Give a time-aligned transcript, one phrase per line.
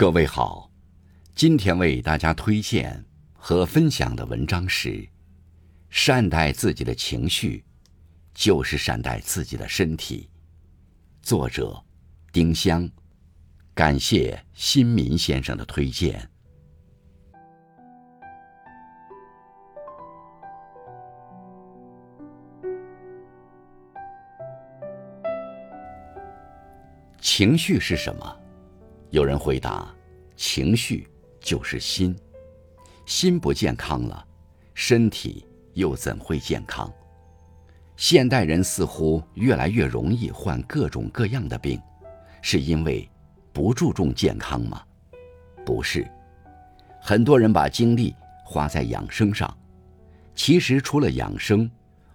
[0.00, 0.70] 各位好，
[1.34, 3.04] 今天为大家推荐
[3.34, 5.06] 和分享的文章是：
[5.90, 7.62] 善待自己的情绪，
[8.32, 10.30] 就是善待自己的身体。
[11.20, 11.84] 作者：
[12.32, 12.88] 丁香，
[13.74, 16.30] 感谢新民先生的推荐。
[27.20, 28.39] 情绪是什么？
[29.10, 29.92] 有人回答：
[30.36, 31.04] 情绪
[31.40, 32.14] 就是心，
[33.06, 34.24] 心不健康了，
[34.72, 36.88] 身体又怎会健康？
[37.96, 41.80] 现代人似乎越来越容易患各种各样的病，
[42.40, 43.08] 是因为
[43.52, 44.80] 不注重健康吗？
[45.66, 46.08] 不是，
[47.02, 49.52] 很多人把精力花在养生上，
[50.36, 51.68] 其实除了养生，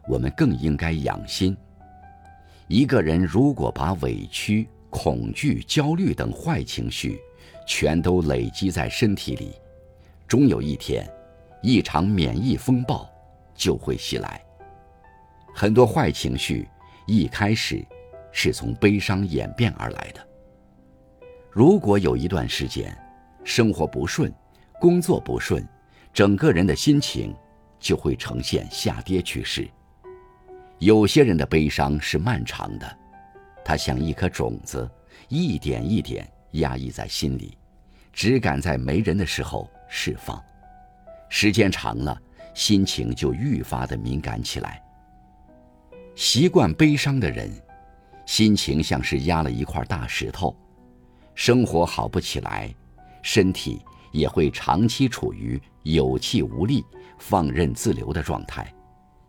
[0.08, 1.56] 我们更应该养心。
[2.70, 7.20] 一个人如果把委屈，恐惧、焦虑等坏情绪，
[7.68, 9.52] 全都累积在身体里，
[10.26, 11.06] 终有一天，
[11.62, 13.06] 一场免疫风暴
[13.54, 14.42] 就会袭来。
[15.54, 16.66] 很多坏情绪
[17.06, 17.86] 一开始
[18.32, 20.26] 是从悲伤演变而来的。
[21.52, 22.98] 如果有一段时间，
[23.44, 24.34] 生活不顺，
[24.80, 25.62] 工作不顺，
[26.14, 27.36] 整个人的心情
[27.82, 29.68] 就会呈现下跌趋势。
[30.80, 32.98] 有些人的悲伤是漫长的。
[33.66, 34.88] 它像一颗种子，
[35.28, 37.58] 一点一点压抑在心里，
[38.14, 40.40] 只敢在没人的时候释放。
[41.28, 42.16] 时间长了，
[42.54, 44.80] 心情就愈发的敏感起来。
[46.14, 47.52] 习惯悲伤的人，
[48.28, 50.56] 心情像是压了一块大石头，
[51.34, 52.72] 生活好不起来，
[53.24, 56.86] 身体也会长期处于有气无力、
[57.18, 58.72] 放任自流的状态，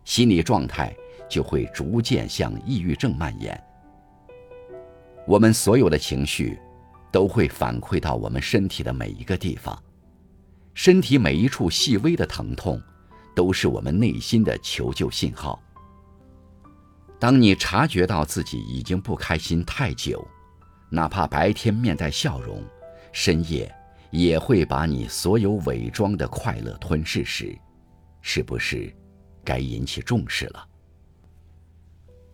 [0.05, 0.95] 心理状态
[1.27, 3.59] 就会逐渐向抑郁症蔓延。
[5.27, 6.57] 我们所有的情绪，
[7.11, 9.77] 都会反馈到我们身体的每一个地方。
[10.73, 12.81] 身体每一处细微的疼痛，
[13.35, 15.61] 都是我们内心的求救信号。
[17.19, 20.25] 当你察觉到自己已经不开心太久，
[20.89, 22.63] 哪怕白天面带笑容，
[23.11, 23.69] 深夜
[24.11, 27.53] 也会把你所有伪装的快乐吞噬时，
[28.21, 28.95] 是不是
[29.43, 30.65] 该引起重视了？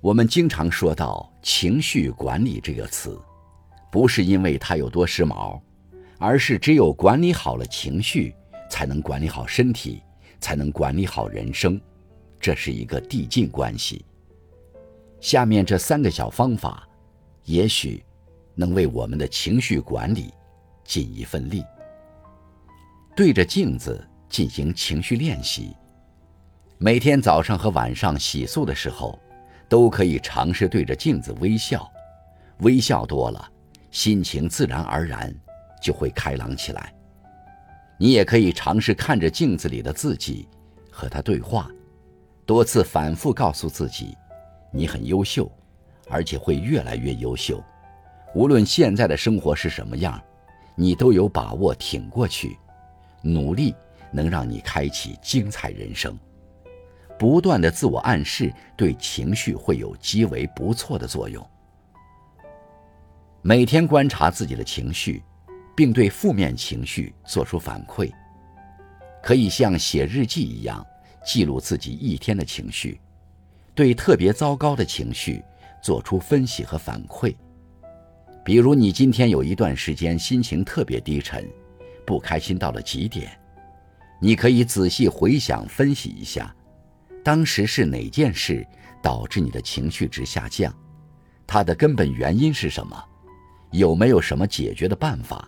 [0.04, 3.18] 我们经常说到“情绪管理”这个词，
[3.90, 5.58] 不是因为它有多时髦，
[6.18, 8.36] 而是只有管理好了情绪，
[8.70, 10.04] 才能管理好身体，
[10.42, 11.80] 才能管理好人生，
[12.38, 14.04] 这是一个递进关系。
[15.22, 16.86] 下面这三个小方法，
[17.46, 18.04] 也许
[18.56, 20.34] 能为我们的情绪管理
[20.84, 21.64] 尽一份力。
[23.16, 25.74] 对着镜子进行情绪练习，
[26.78, 29.18] 每天早上和晚上洗漱的时候。
[29.74, 31.92] 都可以尝试对着镜子微笑，
[32.60, 33.44] 微笑多了，
[33.90, 35.34] 心情自然而然
[35.82, 36.94] 就会开朗起来。
[37.98, 40.48] 你也可以尝试看着镜子里的自己，
[40.92, 41.72] 和他对话，
[42.46, 44.16] 多次反复告诉自己，
[44.72, 45.52] 你很优秀，
[46.08, 47.60] 而且会越来越优秀。
[48.36, 50.22] 无论现在的生活是什么样，
[50.76, 52.56] 你都有把握挺过去。
[53.24, 53.74] 努力
[54.12, 56.16] 能让你开启精彩人生。
[57.18, 61.46] 不断的自我暗示对情绪会有极为不错的作用。
[63.42, 65.22] 每天观察自己的情绪，
[65.76, 68.12] 并对负面情绪做出反馈，
[69.22, 70.86] 可以像写日记一样
[71.26, 73.00] 记录自己一天的情绪，
[73.76, 75.44] 对特别糟糕的情绪
[75.82, 77.36] 做出分析和反馈。
[78.46, 81.48] 比如你今天有一段时间心情特别低沉，
[82.06, 83.32] 不开心到了极点，
[84.22, 86.54] 你可以仔细回想分析一下。
[87.24, 88.68] 当时是哪件事
[89.02, 90.74] 导致你的情绪值下降？
[91.48, 93.02] 它的根本原因是什么？
[93.72, 95.48] 有没有什么解决的办法？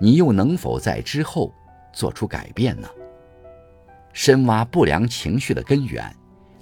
[0.00, 1.52] 你又能否在之后
[1.92, 2.88] 做出改变呢？
[4.12, 6.14] 深挖不良情绪的根源，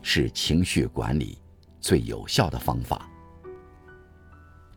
[0.03, 1.39] 是情绪管理
[1.81, 3.09] 最有效的方法。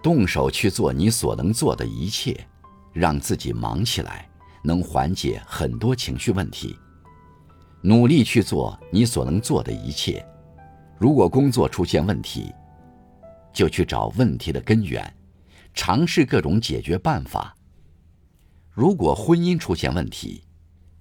[0.02, 2.46] 动手去做你所能做的一切，
[2.94, 4.30] 让自己忙起来，
[4.64, 6.78] 能缓解很多情绪问题。
[7.82, 10.26] 努力去做你所能做的一切。
[10.98, 12.54] 如果工作出现问题，
[13.54, 15.14] 就去找问题的根源，
[15.74, 17.56] 尝试各种解决办法。
[18.70, 20.44] 如果婚姻出现问题，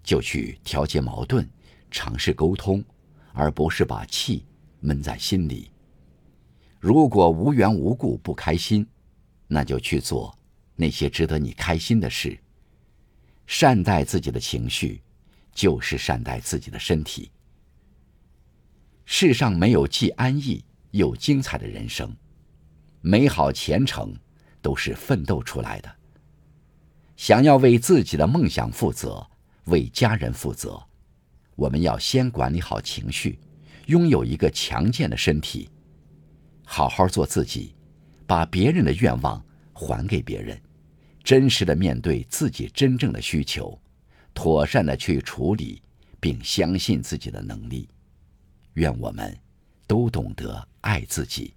[0.04, 1.48] 就去调节矛盾，
[1.90, 2.84] 尝试沟通，
[3.32, 4.44] 而不是把气
[4.80, 5.70] 闷在心里。
[6.78, 8.86] 如果无缘无故不开心，
[9.48, 10.32] 那就去做
[10.76, 12.38] 那些值得你开心的事。
[13.48, 15.02] 善待自己的情绪。
[15.58, 17.32] 就是善待自己的身体。
[19.04, 22.14] 世上没有既安逸又精彩的人生，
[23.00, 24.14] 美好前程
[24.62, 25.92] 都是奋斗出来的。
[27.16, 29.26] 想要为自己的梦想负责，
[29.64, 30.80] 为家人负责，
[31.56, 33.36] 我们要先管理好情绪，
[33.86, 35.68] 拥有一个强健的身体，
[36.64, 37.74] 好好做自己，
[38.28, 40.56] 把别人的愿望还给别人，
[41.24, 43.76] 真实的面对自己真正的需求，
[44.34, 45.82] 妥善的去处理，
[46.20, 47.88] 并相信自己的能力。
[48.74, 49.36] 愿我们
[49.86, 51.54] 都懂得爱自己。